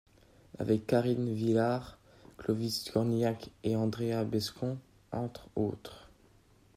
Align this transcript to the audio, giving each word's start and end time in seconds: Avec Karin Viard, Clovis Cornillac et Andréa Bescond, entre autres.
Avec 0.57 0.87
Karin 0.87 1.31
Viard, 1.31 1.99
Clovis 2.39 2.89
Cornillac 2.91 3.51
et 3.63 3.75
Andréa 3.75 4.23
Bescond, 4.23 4.79
entre 5.11 5.47
autres. 5.55 6.09